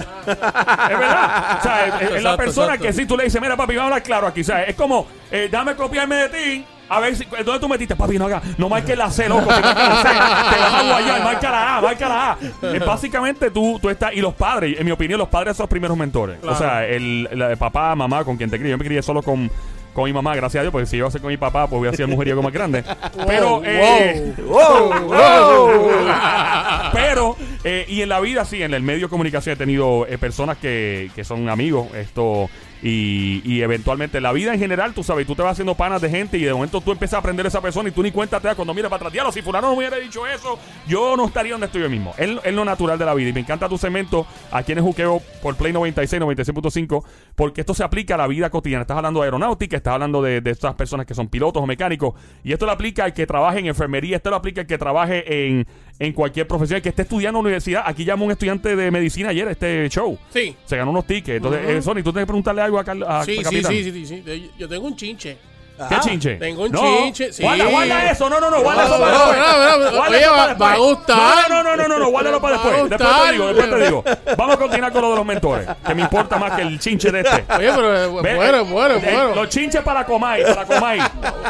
verdad. 1.00 1.57
O 1.59 1.63
sea, 1.63 2.00
es, 2.01 2.12
es 2.18 2.24
la 2.24 2.38
persona 2.38 2.75
exacto. 2.75 2.88
que 2.88 2.94
si 2.94 3.06
tú 3.06 3.18
le 3.18 3.24
dices, 3.25 3.42
mira, 3.42 3.56
papi, 3.57 3.75
vamos 3.75 3.92
a 3.92 3.94
hablar 3.95 4.03
claro 4.03 4.27
aquí. 4.27 4.42
O 4.42 4.45
sea, 4.45 4.63
es 4.63 4.75
como, 4.75 5.07
eh, 5.31 5.50
dame 5.51 5.75
copiarme 5.75 6.15
de 6.15 6.30
ti. 6.30 6.65
A 6.89 6.99
ver, 6.99 7.15
si, 7.15 7.25
¿dónde 7.43 7.59
tú 7.59 7.67
metiste? 7.67 7.95
Papi, 7.95 8.17
no 8.17 8.25
haga, 8.25 8.41
no 8.57 8.69
marques 8.69 8.97
la 8.97 9.09
C, 9.09 9.27
loco. 9.27 9.53
Si 9.53 9.61
la 9.61 10.03
C, 10.03 10.09
te 10.09 10.59
vas 10.59 10.73
a 10.73 10.83
guayar, 10.83 11.23
marca 11.23 11.51
la 11.51 11.77
A, 11.77 11.81
marca 11.81 12.09
la 12.09 12.31
A. 12.31 12.37
Básicamente 12.85 13.51
tú, 13.51 13.79
tú 13.81 13.89
estás, 13.89 14.13
y 14.13 14.21
los 14.21 14.33
padres, 14.33 14.79
en 14.79 14.85
mi 14.85 14.91
opinión, 14.91 15.19
los 15.19 15.29
padres 15.29 15.57
son 15.57 15.63
los 15.63 15.69
primeros 15.69 15.97
mentores. 15.97 16.37
O 16.43 16.55
sea, 16.55 16.85
el, 16.85 17.27
papá, 17.57 17.95
mamá, 17.95 18.23
con 18.23 18.37
quien 18.37 18.49
te 18.49 18.59
crío. 18.59 18.71
Yo 18.71 18.77
me 18.77 18.85
crié 18.85 19.01
solo 19.01 19.21
con, 19.21 19.49
con 19.93 20.05
mi 20.05 20.13
mamá, 20.13 20.35
gracias 20.35 20.59
a 20.59 20.63
Dios, 20.63 20.71
porque 20.71 20.85
si 20.85 20.97
iba 20.97 21.07
a 21.07 21.11
ser 21.11 21.21
con 21.21 21.29
mi 21.29 21.37
papá, 21.37 21.67
pues 21.67 21.79
voy 21.79 21.87
a 21.87 21.93
ser 21.93 22.07
mujeriego 22.07 22.41
más 22.43 22.53
grande. 22.53 22.83
Pero, 23.25 23.61
eh, 23.65 24.33
pero, 26.93 27.35
eh, 27.63 27.85
y 27.87 28.01
en 28.01 28.09
la 28.09 28.19
vida, 28.19 28.45
sí, 28.45 28.61
en 28.61 28.73
el 28.73 28.83
medio 28.83 29.07
de 29.07 29.09
comunicación 29.09 29.53
he 29.53 29.57
tenido 29.57 30.05
eh, 30.07 30.17
personas 30.17 30.57
que, 30.57 31.09
que 31.15 31.23
son 31.23 31.49
amigos, 31.49 31.87
esto, 31.95 32.49
y, 32.87 33.61
eventualmente 33.63 34.17
en 34.17 34.23
la 34.23 34.31
vida 34.31 34.53
en 34.53 34.59
general, 34.59 34.93
tú 34.93 35.03
sabes, 35.03 35.25
tú 35.25 35.33
te 35.33 35.41
vas 35.41 35.53
haciendo 35.53 35.73
panas 35.73 36.01
de 36.01 36.09
gente 36.09 36.37
y 36.37 36.44
de 36.44 36.54
momento 36.54 36.81
tú 36.81 36.92
empiezas 36.92 37.15
a 37.15 37.19
aprender 37.19 37.44
a 37.45 37.49
esa 37.49 37.59
persona 37.59 37.89
y 37.89 37.92
tú 37.92 38.04
ni 38.04 38.11
cuenta 38.11 38.39
te 38.39 38.47
das 38.47 38.56
cuando 38.56 38.75
miras 38.75 38.92
para 38.92 39.07
atrás, 39.07 39.33
si 39.33 39.42
fulano 39.42 39.69
no 39.69 39.73
hubiera 39.73 39.97
dicho 39.97 40.27
eso, 40.27 40.59
yo 40.87 41.18
no 41.18 41.25
estaría 41.25 41.54
donde 41.54 41.65
estoy 41.65 41.81
yo 41.81 41.89
mismo. 41.89 42.13
Es, 42.18 42.54
lo 42.54 42.63
natural 42.63 42.99
de 42.99 43.06
la 43.06 43.15
vida 43.15 43.30
y 43.30 43.33
me 43.33 43.39
encanta 43.39 43.68
tu 43.68 43.80
segmento 43.80 44.27
aquí 44.51 44.73
en 44.73 44.77
el 44.77 44.83
Juqueo 44.83 45.19
por 45.42 45.56
Play 45.56 45.73
96, 45.73 46.21
96.5, 46.21 47.04
porque 47.35 47.61
esto 47.61 47.73
se 47.73 47.83
aplica 47.83 48.13
a 48.13 48.18
la 48.18 48.27
vida 48.27 48.51
cotidiana. 48.51 48.83
Estás 48.83 48.97
hablando 48.97 49.19
de 49.21 49.25
aeronáutica, 49.25 49.77
estás 49.77 49.94
hablando 49.94 50.21
de, 50.21 50.42
de 50.42 50.51
estas 50.51 50.75
personas 50.75 51.07
que 51.07 51.15
son 51.15 51.27
pilotos 51.27 51.63
o 51.63 51.65
mecánicos 51.65 52.13
y 52.44 52.54
esto 52.54 52.68
lo 52.68 52.71
aplica 52.71 53.04
al 53.04 53.13
que 53.13 53.25
trabaje 53.25 53.59
en 53.59 53.65
enfermería, 53.65 54.18
esto 54.18 54.30
lo 54.30 54.35
aplica 54.35 54.61
al 54.61 54.68
que 54.68 54.77
trabaje 54.77 55.47
en, 55.47 55.68
en 55.97 56.14
cualquier 56.14 56.47
profesión, 56.47 56.78
el 56.78 56.81
que 56.83 56.90
esté 56.90 57.04
estudiando 57.04 57.40
en 57.40 57.44
la 57.44 57.47
universidad. 57.47 57.83
Aquí 57.85 58.04
llamó 58.04 58.25
un 58.25 58.31
estudiante 58.31 58.75
de 58.75 58.92
medicina 58.92 59.30
ayer 59.30 59.47
a 59.47 59.52
este 59.52 59.87
show. 59.90 60.18
Sí. 60.30 60.56
Se 60.66 60.75
ganó 60.78 60.92
unos 60.92 61.06
tickets. 61.07 61.37
Entonces, 61.37 61.61
Ujú. 61.64 61.71
eh, 61.71 61.81
Sony, 61.81 61.95
tú 61.95 62.04
tienes 62.11 62.23
que 62.23 62.28
preguntarle 62.28 62.61
algo 62.61 62.80
a, 62.80 62.83
Carl- 62.83 63.06
a 63.07 63.23
Sí, 63.23 63.37
sí, 63.44 63.64
sí, 63.64 63.92
sí, 63.92 64.06
sí. 64.06 64.52
Yo 64.57 64.68
tengo 64.68 64.85
un 64.87 64.95
chinche. 64.95 65.37
¿Qué 65.77 65.95
Ah, 65.95 65.99
chinche? 65.99 66.35
tengo 66.35 66.63
un 66.63 66.71
No, 66.71 66.79
chinche, 66.81 67.33
sí. 67.33 67.44
Guarda, 67.44 67.65
guarda 67.65 68.11
eso. 68.11 68.29
No, 68.29 68.39
no, 68.39 68.49
no. 68.49 68.61
Guarda 68.61 68.85
eso 68.85 68.99
para 68.99 69.11
después. 69.11 69.37
no, 69.37 69.45
no, 69.45 69.77
no, 69.91 69.91
Guarda 69.97 70.17
eso 70.17 70.29
para 70.29 70.41
va- 70.41 70.47
después. 70.47 70.69
va 70.69 70.73
a 70.73 70.77
gustar. 70.77 71.49
No, 71.49 71.63
no, 71.63 71.75
no, 71.75 71.87
no, 71.87 71.99
no. 71.99 72.09
Guárdalo 72.09 72.41
para 72.41 72.53
después. 72.53 72.75
Después 72.89 72.97
te 72.99 73.05
gustar. 73.05 73.31
digo, 73.33 73.47
después 73.53 73.69
te 73.69 73.85
digo. 73.85 74.03
Vamos 74.37 74.55
a 74.55 74.59
continuar 74.59 74.91
con 74.94 75.01
lo 75.01 75.09
de 75.11 75.15
los 75.17 75.25
mentores. 75.25 75.67
Que 75.85 75.95
me 75.95 76.01
importa 76.03 76.37
más 76.37 76.51
que 76.53 76.61
el 76.61 76.79
chinche 76.79 77.11
de 77.11 77.19
este. 77.21 77.31
Oye, 77.57 77.71
pero 77.75 78.11
bueno, 78.11 78.65
bueno, 78.65 78.99
bueno. 78.99 79.35
Los 79.35 79.49
chinches 79.49 79.81
para 79.81 80.05
Comay, 80.05 80.44
para 80.45 80.65
Comay. 80.65 80.99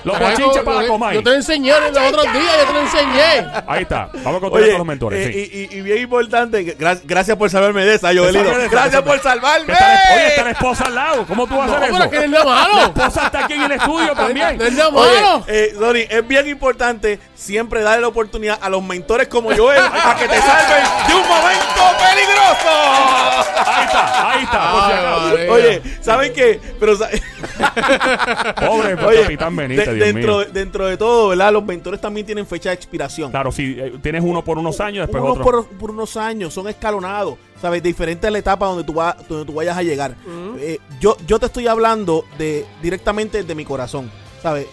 Los 0.03 0.17
chinches 0.35 0.63
para 0.63 0.81
yo- 0.81 0.87
Comay. 0.87 1.15
Yo 1.15 1.23
te 1.23 1.33
enseñé 1.35 1.71
los 1.79 1.89
otros 1.97 2.23
días, 2.33 2.53
yo 2.61 2.65
te 2.67 2.73
lo 2.73 2.79
enseñé. 2.81 3.45
Ahí 3.67 3.81
está. 3.83 4.09
Vamos 4.23 4.37
a 4.37 4.39
continuar 4.41 4.69
con 4.69 4.77
los 4.79 4.87
mentores. 4.87 5.27
eh, 5.27 5.31
sí. 5.31 5.49
y, 5.71 5.75
y- 5.75 5.79
y 5.79 5.81
bien 5.81 5.99
importante, 5.99 6.75
gracias 7.05 7.37
por 7.37 7.49
salvarme 7.49 7.85
de 7.85 7.95
esa, 7.95 8.07
Joelito. 8.07 8.43
de 8.43 8.65
esa, 8.65 8.71
Gracias 8.71 9.01
por 9.03 9.19
salvarme. 9.19 9.73
Oye, 9.73 10.27
está 10.27 10.43
la 10.43 10.51
esposa 10.51 10.83
al 10.85 10.95
lado. 10.95 11.25
¿Cómo 11.27 11.45
tú 11.47 11.57
vas 11.57 11.69
a 11.69 11.77
hacer 11.77 11.89
eso? 11.89 11.99
La 12.45 12.81
esposa 12.83 13.25
está 13.27 13.45
aquí 13.45 13.53
en 13.53 13.61
el 13.63 13.71
estudio 13.73 14.14
también. 14.15 14.59
Oye, 14.93 15.43
eh, 15.47 15.73
Sony, 15.77 16.05
es 16.09 16.27
bien 16.27 16.47
importante 16.47 17.19
siempre 17.35 17.81
darle 17.81 18.01
la 18.01 18.07
oportunidad 18.07 18.57
a 18.61 18.69
los 18.69 18.83
mentores 18.83 19.27
como 19.27 19.55
Joel 19.55 19.79
a 19.79 20.15
que 20.17 20.27
te 20.27 20.39
salven 20.41 20.83
de 21.07 21.13
un 21.13 21.27
momento 21.27 21.81
peligroso. 21.99 22.71
Ahí 24.17 24.43
está. 24.43 24.71
Por 24.71 24.81
si 24.85 24.91
Ay, 24.91 24.97
acaso. 24.97 25.53
Oye, 25.53 25.81
¿saben 26.01 26.33
qué? 26.33 26.59
Pero 26.79 26.95
sa- 26.97 27.09
Pobre 28.67 28.93
Oye, 29.05 29.21
capitán 29.23 29.55
Benítez, 29.55 29.85
de- 29.87 29.93
Dios 29.95 30.13
dentro, 30.13 30.37
mío. 30.37 30.45
de- 30.45 30.51
dentro 30.51 30.85
de 30.87 30.97
todo, 30.97 31.29
¿verdad? 31.29 31.51
Los 31.53 31.65
mentores 31.65 31.99
también 32.01 32.25
tienen 32.25 32.45
fecha 32.47 32.69
de 32.69 32.75
expiración. 32.75 33.31
Claro, 33.31 33.51
si 33.51 33.77
eh, 33.79 33.93
tienes 34.01 34.23
uno 34.23 34.43
por 34.43 34.57
unos 34.57 34.79
años, 34.79 35.07
después 35.07 35.23
Unos 35.23 35.37
otro. 35.39 35.43
por, 35.43 35.67
por 35.77 35.91
unos 35.91 36.17
años, 36.17 36.53
son 36.53 36.67
escalonados, 36.67 37.35
¿sabes? 37.61 37.81
Diferente 37.83 38.27
a 38.27 38.31
la 38.31 38.39
etapa 38.39 38.65
donde 38.67 38.83
tú, 38.83 38.93
vas, 38.93 39.15
donde 39.27 39.45
tú 39.45 39.53
vayas 39.53 39.77
a 39.77 39.83
llegar. 39.83 40.15
Eh, 40.59 40.79
yo, 40.99 41.17
yo 41.27 41.39
te 41.39 41.47
estoy 41.47 41.67
hablando 41.67 42.25
de 42.37 42.65
directamente 42.81 43.43
de 43.43 43.55
mi 43.55 43.65
corazón, 43.65 44.11
¿sabes? 44.41 44.67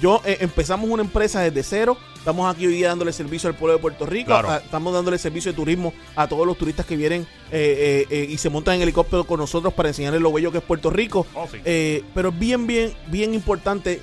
Yo 0.00 0.22
eh, 0.24 0.38
empezamos 0.40 0.88
una 0.88 1.02
empresa 1.02 1.40
desde 1.42 1.62
cero. 1.62 1.96
Estamos 2.16 2.52
aquí 2.54 2.66
hoy 2.66 2.74
día 2.74 2.88
dándole 2.88 3.12
servicio 3.12 3.48
al 3.48 3.54
pueblo 3.54 3.74
de 3.76 3.80
Puerto 3.80 4.06
Rico. 4.06 4.26
Claro. 4.28 4.50
a- 4.50 4.56
estamos 4.58 4.92
dándole 4.94 5.18
servicio 5.18 5.52
de 5.52 5.56
turismo 5.56 5.92
a 6.16 6.26
todos 6.26 6.46
los 6.46 6.56
turistas 6.56 6.86
que 6.86 6.96
vienen 6.96 7.22
eh, 7.50 8.06
eh, 8.10 8.14
eh, 8.22 8.26
y 8.30 8.38
se 8.38 8.48
montan 8.50 8.76
en 8.76 8.82
helicóptero 8.82 9.24
con 9.24 9.38
nosotros 9.40 9.72
para 9.74 9.88
enseñarles 9.88 10.20
lo 10.22 10.32
bello 10.32 10.50
que 10.52 10.58
es 10.58 10.64
Puerto 10.64 10.90
Rico. 10.90 11.26
Oh, 11.34 11.46
sí. 11.50 11.58
Eh, 11.64 12.02
pero 12.14 12.30
es 12.30 12.38
bien, 12.38 12.66
bien, 12.66 12.92
bien 13.08 13.34
importante 13.34 14.02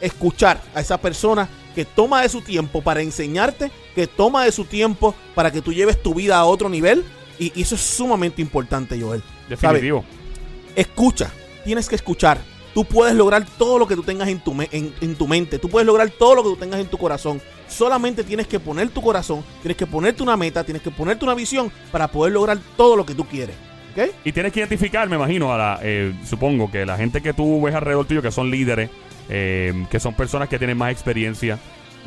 escuchar 0.00 0.60
a 0.74 0.80
esa 0.80 0.98
persona 0.98 1.48
que 1.74 1.84
toma 1.84 2.22
de 2.22 2.28
su 2.28 2.40
tiempo 2.40 2.82
para 2.82 3.02
enseñarte, 3.02 3.70
que 3.94 4.06
toma 4.06 4.44
de 4.44 4.52
su 4.52 4.64
tiempo 4.64 5.14
para 5.34 5.52
que 5.52 5.62
tú 5.62 5.72
lleves 5.72 6.02
tu 6.02 6.14
vida 6.14 6.38
a 6.38 6.44
otro 6.44 6.68
nivel. 6.68 7.04
Y, 7.38 7.52
y 7.54 7.62
eso 7.62 7.74
es 7.76 7.80
sumamente 7.80 8.42
importante, 8.42 9.00
Joel. 9.00 9.22
Definitivo. 9.48 10.04
Escucha, 10.74 11.30
tienes 11.64 11.88
que 11.88 11.94
escuchar. 11.94 12.38
Tú 12.74 12.84
puedes 12.84 13.14
lograr 13.14 13.44
todo 13.58 13.78
lo 13.78 13.86
que 13.86 13.96
tú 13.96 14.02
tengas 14.02 14.28
en 14.28 14.40
tu, 14.40 14.52
en, 14.70 14.94
en 15.00 15.14
tu 15.16 15.26
mente. 15.26 15.58
Tú 15.58 15.68
puedes 15.68 15.86
lograr 15.86 16.08
todo 16.10 16.36
lo 16.36 16.42
que 16.42 16.50
tú 16.50 16.56
tengas 16.56 16.80
en 16.80 16.86
tu 16.86 16.98
corazón. 16.98 17.40
Solamente 17.68 18.24
tienes 18.24 18.46
que 18.46 18.60
poner 18.60 18.88
tu 18.90 19.02
corazón, 19.02 19.44
tienes 19.62 19.76
que 19.76 19.86
ponerte 19.86 20.22
una 20.22 20.36
meta, 20.36 20.64
tienes 20.64 20.82
que 20.82 20.90
ponerte 20.90 21.24
una 21.24 21.34
visión 21.34 21.70
para 21.90 22.08
poder 22.08 22.32
lograr 22.32 22.58
todo 22.76 22.96
lo 22.96 23.04
que 23.04 23.14
tú 23.14 23.24
quieres. 23.24 23.56
¿Ok? 23.92 24.12
Y 24.24 24.32
tienes 24.32 24.52
que 24.52 24.60
identificar, 24.60 25.08
me 25.08 25.16
imagino, 25.16 25.52
a 25.52 25.58
la, 25.58 25.80
eh, 25.82 26.14
supongo 26.24 26.70
que 26.70 26.86
la 26.86 26.96
gente 26.96 27.20
que 27.20 27.32
tú 27.32 27.60
ves 27.62 27.74
alrededor 27.74 28.06
tuyo, 28.06 28.22
que 28.22 28.30
son 28.30 28.50
líderes, 28.50 28.88
eh, 29.28 29.86
que 29.90 29.98
son 29.98 30.14
personas 30.14 30.48
que 30.48 30.58
tienen 30.58 30.78
más 30.78 30.92
experiencia 30.92 31.58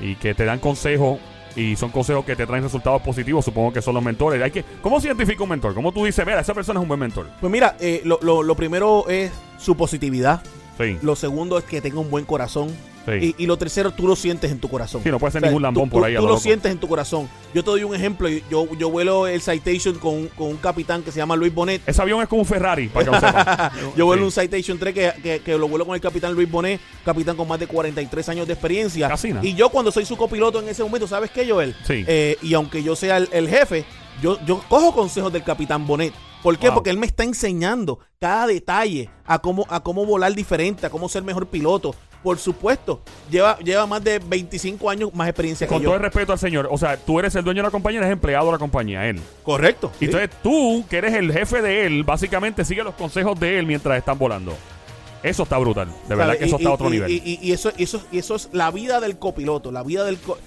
y 0.01 0.15
que 0.15 0.33
te 0.33 0.45
dan 0.45 0.59
consejos 0.59 1.19
y 1.55 1.75
son 1.75 1.91
consejos 1.91 2.25
que 2.25 2.35
te 2.35 2.45
traen 2.47 2.63
resultados 2.63 3.01
positivos, 3.01 3.45
supongo 3.45 3.71
que 3.73 3.81
son 3.81 3.93
los 3.93 4.03
mentores. 4.03 4.41
Hay 4.41 4.51
que, 4.51 4.63
¿Cómo 4.81 4.99
se 4.99 5.07
identifica 5.07 5.43
un 5.43 5.49
mentor? 5.49 5.73
¿Cómo 5.73 5.91
tú 5.91 6.05
dices, 6.05 6.25
mira, 6.25 6.39
esa 6.39 6.53
persona 6.53 6.79
es 6.79 6.81
un 6.83 6.87
buen 6.87 6.99
mentor? 6.99 7.27
Pues 7.39 7.51
mira, 7.51 7.75
eh, 7.79 8.01
lo, 8.05 8.19
lo- 8.21 8.43
lo 8.43 8.55
primero 8.55 9.07
es 9.09 9.31
su 9.57 9.75
positividad. 9.75 10.41
Sí, 10.77 10.97
Lo 11.03 11.15
segundo 11.15 11.57
es 11.59 11.63
que 11.65 11.81
tenga 11.81 11.99
un 11.99 12.09
buen 12.09 12.25
corazón. 12.25 12.69
Sí. 13.05 13.35
Y, 13.37 13.43
y 13.43 13.45
lo 13.47 13.57
tercero, 13.57 13.91
tú 13.91 14.07
lo 14.07 14.15
sientes 14.15 14.51
en 14.51 14.59
tu 14.59 14.69
corazón. 14.69 15.01
Sí, 15.03 15.09
no 15.09 15.19
puede 15.19 15.31
ser 15.33 15.41
ningún 15.43 15.61
lambón 15.61 15.89
tú, 15.89 15.97
por 15.97 16.05
ahí 16.05 16.15
a 16.15 16.19
Tú 16.19 16.27
lo 16.27 16.37
sientes 16.37 16.71
en 16.71 16.77
tu 16.77 16.87
corazón. 16.87 17.29
Yo 17.53 17.63
te 17.63 17.69
doy 17.71 17.83
un 17.83 17.93
ejemplo. 17.95 18.27
Yo, 18.49 18.67
yo 18.77 18.89
vuelo 18.89 19.27
el 19.27 19.41
Citation 19.41 19.95
con, 19.99 20.13
un- 20.13 20.27
con 20.29 20.47
un 20.47 20.57
capitán 20.57 21.03
que 21.03 21.11
se 21.11 21.17
llama 21.17 21.35
Luis 21.35 21.53
Bonet. 21.53 21.81
Ese 21.87 22.01
avión 22.01 22.21
es 22.21 22.27
como 22.27 22.41
un 22.41 22.47
Ferrari, 22.47 22.87
para 22.87 23.05
que 23.05 23.11
lo 23.11 23.19
sepan. 23.19 23.71
Yo 23.97 24.05
vuelo 24.05 24.21
Sí. 24.29 24.39
un 24.39 24.43
Citation 24.43 24.77
3 24.79 24.93
que, 24.93 25.13
que- 25.21 25.39
que 25.41 25.57
lo 25.57 25.67
vuelo 25.67 25.85
con 25.85 25.95
el 25.95 26.01
capitán 26.01 26.33
Luis 26.33 26.49
Bonet, 26.49 26.79
capitán 27.05 27.35
con 27.35 27.47
más 27.47 27.59
de 27.59 27.67
43 27.67 28.29
años 28.29 28.47
de 28.47 28.53
experiencia. 28.53 29.07
Casi 29.07 29.29
nada. 29.33 29.45
Y 29.45 29.53
yo 29.53 29.69
cuando 29.69 29.91
soy 29.91 30.05
su 30.05 30.15
copiloto 30.17 30.59
en 30.61 30.69
ese 30.69 30.83
momento, 30.83 31.07
¿sabes 31.07 31.29
qué, 31.31 31.49
Joel? 31.49 31.75
Sí. 31.87 32.03
Eh, 32.07 32.37
y 32.41 32.53
aunque 32.53 32.81
yo 32.83 32.95
sea 32.95 33.17
el, 33.17 33.29
el 33.31 33.47
jefe, 33.49 33.85
yo, 34.21 34.37
yo 34.45 34.61
cojo 34.69 34.93
consejos 34.93 35.31
del 35.33 35.43
capitán 35.43 35.85
Bonet. 35.87 36.13
¿Por 36.41 36.57
qué? 36.57 36.67
Wow. 36.67 36.75
Porque 36.75 36.89
él 36.89 36.97
me 36.97 37.05
está 37.05 37.23
enseñando 37.23 37.99
cada 38.19 38.47
detalle 38.47 39.09
a 39.25 39.39
cómo, 39.39 39.65
a 39.69 39.81
cómo 39.81 40.05
volar 40.05 40.33
diferente, 40.33 40.85
a 40.85 40.89
cómo 40.89 41.07
ser 41.09 41.23
mejor 41.23 41.47
piloto. 41.47 41.95
Por 42.23 42.39
supuesto, 42.39 43.01
lleva, 43.29 43.59
lleva 43.59 43.85
más 43.85 44.01
de 44.03 44.17
25 44.19 44.89
años 44.89 45.13
más 45.13 45.27
experiencia 45.27 45.67
Con 45.67 45.79
que 45.79 45.83
todo 45.83 45.93
yo. 45.93 45.97
el 45.97 46.03
respeto 46.03 46.31
al 46.31 46.39
señor, 46.39 46.69
o 46.71 46.77
sea, 46.77 46.95
tú 46.95 47.19
eres 47.19 47.35
el 47.35 47.43
dueño 47.43 47.61
de 47.61 47.67
la 47.67 47.71
compañía, 47.71 47.99
eres 47.99 48.13
empleado 48.13 48.45
de 48.45 48.51
la 48.53 48.57
compañía, 48.59 49.07
él. 49.09 49.19
Correcto. 49.43 49.91
Y 49.95 49.99
sí. 49.99 50.05
entonces 50.05 50.29
tú, 50.41 50.85
que 50.89 50.97
eres 50.97 51.13
el 51.15 51.33
jefe 51.33 51.61
de 51.61 51.85
él, 51.85 52.03
básicamente 52.05 52.63
sigue 52.63 52.81
los 52.83 52.95
consejos 52.95 53.37
de 53.39 53.59
él 53.59 53.65
mientras 53.65 53.97
están 53.97 54.17
volando. 54.17 54.53
Eso 55.21 55.43
está 55.43 55.57
brutal. 55.57 55.89
De 56.07 56.15
verdad 56.15 56.37
que 56.37 56.45
eso 56.45 56.55
Y- 56.55 56.59
está 56.59 56.69
a 56.69 56.73
otro 56.73 56.87
y- 56.87 56.91
nivel. 56.91 57.11
Y, 57.11 57.51
eso, 57.51 57.71
eso, 57.77 58.01
y 58.11 58.17
eso 58.19 58.35
es 58.35 58.49
la 58.53 58.71
vida 58.71 58.99
del 59.01 59.17
copiloto, 59.19 59.71
la 59.71 59.83
vida 59.83 60.03
del... 60.05 60.17
co- 60.17 60.37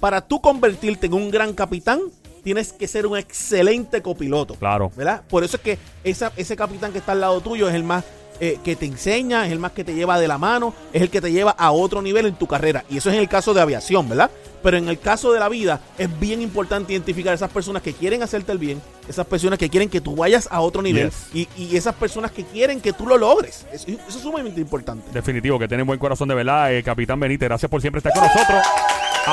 Para 0.00 0.22
tú 0.22 0.40
convertirte 0.40 1.06
en 1.06 1.14
un 1.14 1.30
gran 1.30 1.52
capitán, 1.54 2.00
tienes 2.42 2.72
que 2.72 2.88
ser 2.88 3.06
un 3.06 3.18
excelente 3.18 4.00
copiloto. 4.00 4.54
Claro. 4.54 4.90
¿Verdad? 4.96 5.22
Por 5.28 5.44
eso 5.44 5.56
es 5.58 5.62
que 5.62 5.78
esa, 6.04 6.32
ese 6.36 6.56
capitán 6.56 6.92
que 6.92 6.98
está 6.98 7.12
al 7.12 7.20
lado 7.20 7.40
tuyo 7.42 7.68
es 7.68 7.74
el 7.74 7.84
más 7.84 8.04
eh, 8.40 8.58
que 8.64 8.74
te 8.76 8.86
enseña, 8.86 9.46
es 9.46 9.52
el 9.52 9.58
más 9.58 9.72
que 9.72 9.84
te 9.84 9.94
lleva 9.94 10.18
de 10.18 10.26
la 10.28 10.38
mano, 10.38 10.74
es 10.92 11.02
el 11.02 11.10
que 11.10 11.20
te 11.20 11.30
lleva 11.30 11.52
a 11.52 11.70
otro 11.72 12.02
nivel 12.02 12.26
en 12.26 12.34
tu 12.34 12.46
carrera. 12.46 12.84
Y 12.90 12.96
eso 12.98 13.10
es 13.10 13.14
en 13.16 13.20
el 13.22 13.28
caso 13.28 13.54
de 13.54 13.60
aviación, 13.60 14.08
¿verdad? 14.08 14.30
Pero 14.62 14.76
en 14.76 14.88
el 14.88 14.98
caso 14.98 15.32
de 15.32 15.40
la 15.40 15.48
vida 15.48 15.80
es 15.96 16.20
bien 16.20 16.42
importante 16.42 16.92
identificar 16.92 17.32
esas 17.32 17.50
personas 17.50 17.82
que 17.82 17.94
quieren 17.94 18.22
hacerte 18.22 18.52
el 18.52 18.58
bien, 18.58 18.82
esas 19.08 19.26
personas 19.26 19.58
que 19.58 19.70
quieren 19.70 19.88
que 19.88 20.00
tú 20.02 20.14
vayas 20.16 20.48
a 20.50 20.60
otro 20.60 20.82
nivel 20.82 21.10
Yes. 21.10 21.28
y, 21.32 21.48
y 21.56 21.76
esas 21.76 21.94
personas 21.94 22.30
que 22.30 22.44
quieren 22.44 22.80
que 22.80 22.92
tú 22.92 23.06
lo 23.06 23.16
logres. 23.16 23.64
Eso, 23.72 23.88
eso 23.88 24.00
es 24.08 24.14
sumamente 24.16 24.60
importante. 24.60 25.10
Definitivo, 25.12 25.58
que 25.58 25.66
tienen 25.66 25.86
buen 25.86 25.98
corazón 25.98 26.28
de 26.28 26.34
verdad. 26.34 26.74
Eh, 26.74 26.82
Capitán 26.82 27.18
Benítez, 27.18 27.48
gracias 27.48 27.70
por 27.70 27.80
siempre 27.80 27.98
estar 28.00 28.12
con 28.12 28.22
nosotros. 28.22 28.62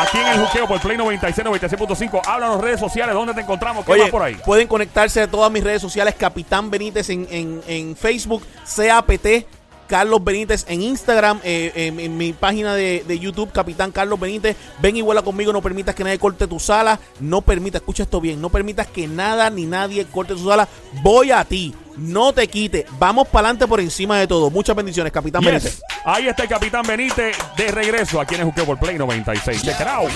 Aquí 0.02 0.18
en 0.20 0.28
el 0.28 0.46
juqueo 0.46 0.68
por 0.68 0.80
Play 0.80 0.98
96, 0.98 1.48
96.5. 1.48 2.22
Háblanos 2.26 2.62
redes 2.62 2.80
sociales, 2.80 3.16
¿dónde 3.16 3.34
te 3.34 3.42
encontramos? 3.42 3.86
¿Qué 3.86 3.92
Oye, 3.94 4.02
más 4.04 4.12
por 4.12 4.22
ahí? 4.22 4.36
pueden 4.46 4.68
conectarse 4.68 5.22
a 5.22 5.28
todas 5.28 5.52
mis 5.52 5.64
redes 5.64 5.82
sociales, 5.82 6.16
Capitán 6.18 6.70
Benítez 6.70 7.10
en, 7.10 7.28
en- 7.32 7.62
en 7.68 7.96
Facebook, 7.96 8.44
CAPT, 8.76 9.46
Carlos 9.88 10.22
Benítez 10.24 10.66
en 10.68 10.82
Instagram, 10.82 11.40
eh, 11.44 11.72
en, 11.76 12.00
en 12.00 12.18
mi 12.18 12.34
página 12.34 12.76
de, 12.76 13.04
de 13.08 13.20
YouTube, 13.20 13.52
Capitán 13.52 13.92
Carlos 13.92 14.20
Benítez. 14.20 14.56
Ven 14.82 14.98
y 14.98 15.02
vuela 15.02 15.22
conmigo, 15.22 15.54
no 15.54 15.62
permitas 15.62 15.96
que 15.96 16.04
nadie 16.04 16.20
corte 16.20 16.46
tu 16.46 16.60
sala, 16.60 17.00
no 17.22 17.42
permitas, 17.42 17.82
escucha 17.82 18.04
esto 18.04 18.20
bien, 18.22 18.42
no 18.42 18.50
permitas 18.50 18.88
que 18.88 19.08
nada 19.08 19.50
ni 19.50 19.66
nadie 19.66 20.06
corte 20.06 20.34
tu 20.34 20.48
sala. 20.48 20.68
Voy 21.02 21.32
a 21.32 21.44
ti, 21.46 21.74
no 21.98 22.34
te 22.34 22.48
quite, 22.48 22.86
vamos 23.00 23.28
para 23.28 23.48
adelante 23.50 23.68
por 23.68 23.80
encima 23.80 24.20
de 24.20 24.28
todo. 24.28 24.50
Muchas 24.50 24.76
bendiciones, 24.76 25.12
Capitán 25.12 25.42
Yes. 25.42 25.52
Benítez. 25.52 25.82
Ahí 26.06 26.28
está 26.28 26.44
el 26.44 26.50
Capitán 26.50 26.84
Benítez 26.88 27.36
de 27.58 27.72
regreso 27.72 28.22
aquí 28.22 28.36
en 28.36 28.42
el 28.42 28.48
juqueo 28.48 28.66
por 28.66 28.80
Play 28.80 28.98
96. 28.98 29.62
Check 29.62 29.80
it 29.80 29.88
out. 29.88 30.10